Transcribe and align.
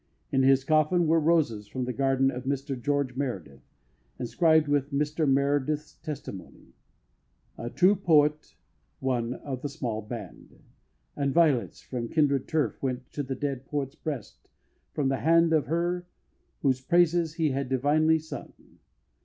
In 0.31 0.41
his 0.41 0.63
coffin 0.63 1.05
were 1.05 1.19
roses 1.19 1.67
from 1.67 1.85
the 1.85 1.93
garden 1.93 2.31
of 2.31 2.45
Mr 2.45 2.75
George 2.75 3.15
Meredith, 3.15 3.61
inscribed 4.17 4.67
with 4.67 4.91
Mr 4.91 5.29
Meredith's 5.29 5.93
testimony, 5.97 6.73
"A 7.55 7.69
true 7.69 7.95
poet, 7.95 8.55
one 8.99 9.35
of 9.35 9.61
the 9.61 9.69
small 9.69 10.01
band"; 10.01 10.57
and 11.15 11.31
violets 11.35 11.81
from 11.83 12.09
kindred 12.09 12.47
turf 12.47 12.81
went 12.81 13.11
to 13.13 13.21
the 13.21 13.35
dead 13.35 13.67
poet's 13.67 13.93
breast 13.93 14.49
from 14.91 15.07
the 15.09 15.17
hand 15.17 15.53
of 15.53 15.67
her 15.67 16.07
whose 16.63 16.81
praises 16.81 17.35
he 17.35 17.51
had 17.51 17.69
divinely 17.69 18.17
sung. 18.17 18.79